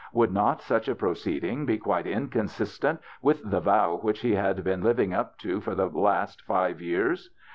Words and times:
Would 0.13 0.31
not 0.33 0.63
such 0.63 0.87
a 0.87 0.95
proceeding 0.95 1.67
be 1.67 1.77
quite 1.77 2.07
inconsistent 2.07 3.01
with 3.21 3.47
the 3.47 3.59
vow 3.59 3.99
which 4.01 4.21
he 4.21 4.33
had 4.33 4.63
been 4.63 4.81
living 4.81 5.13
up 5.13 5.37
to 5.41 5.61
for 5.61 5.75
the 5.75 5.87
past 5.91 6.41
five 6.41 6.81
years 6.81 7.29